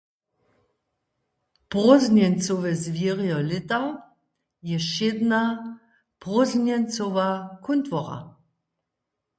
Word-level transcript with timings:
Prózdnjeńcowe 1.71 2.71
zwěrjo 2.83 3.39
lěta 3.49 3.81
je 4.69 4.75
wšědna 4.83 5.41
prózdnjeńcowa 6.21 7.29
kuntwora. 7.63 8.19